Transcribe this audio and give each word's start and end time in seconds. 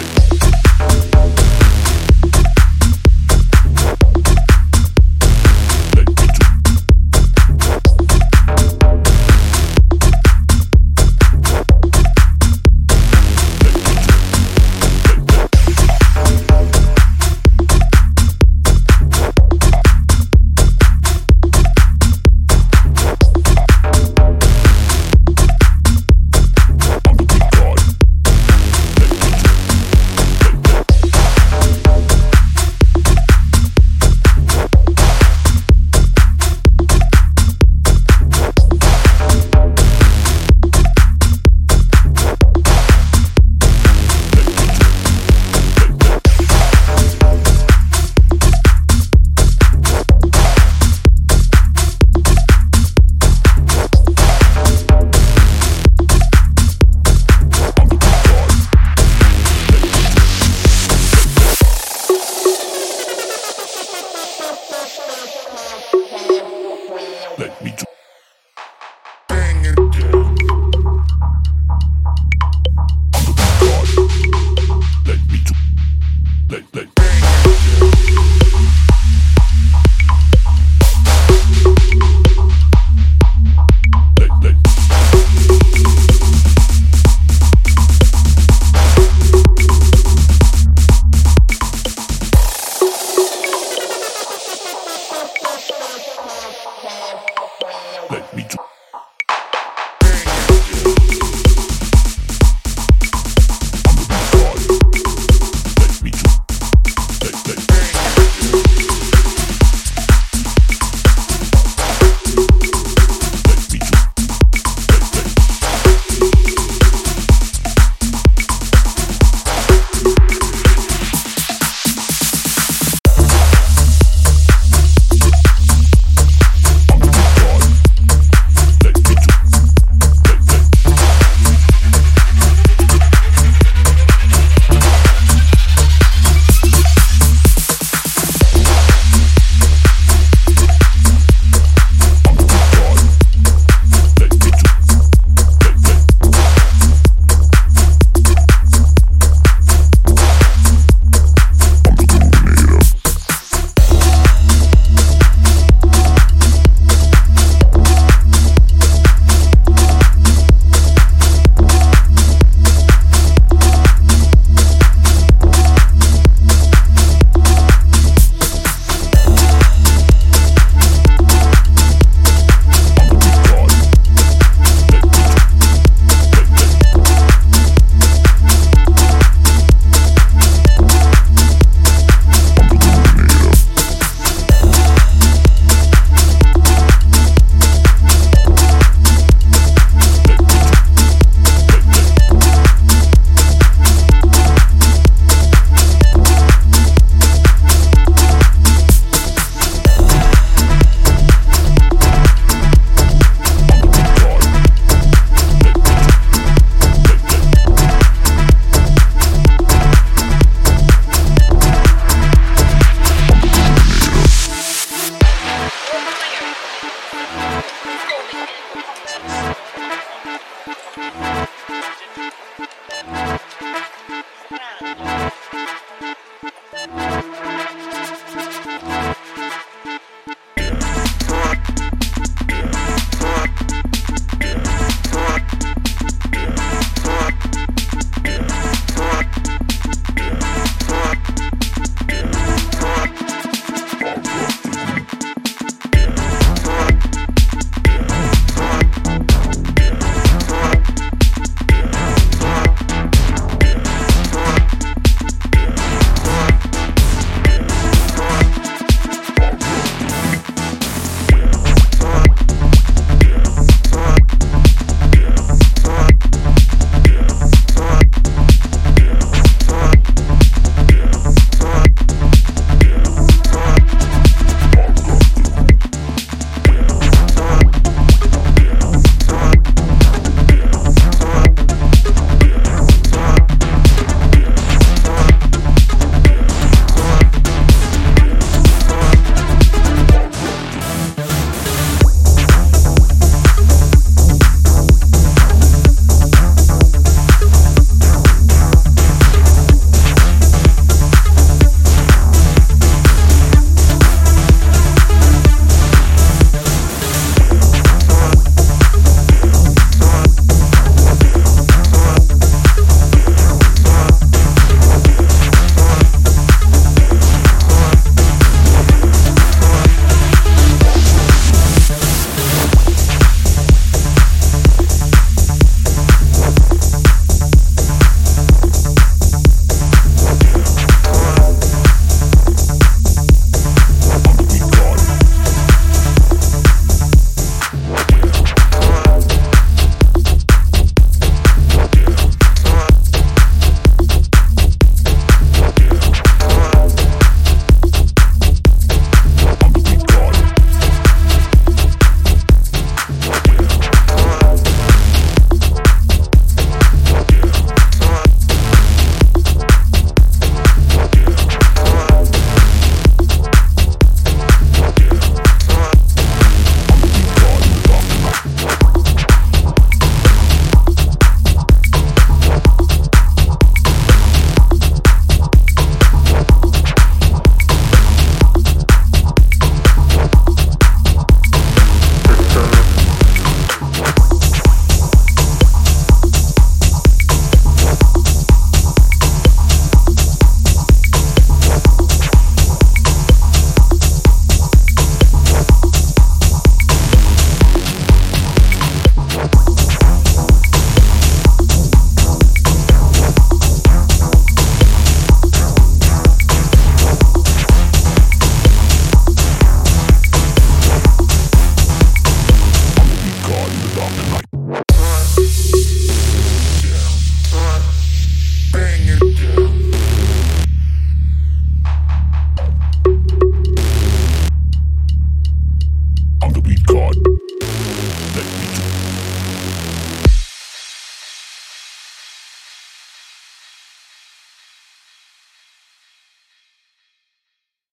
Perfect. 0.00 0.49